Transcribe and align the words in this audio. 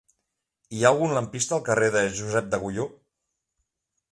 Hi 0.77 0.79
ha 0.83 0.87
algun 0.91 1.13
lampista 1.17 1.55
al 1.57 1.63
carrer 1.67 1.91
de 1.97 2.03
Josep 2.21 2.49
d'Agulló? 2.55 2.89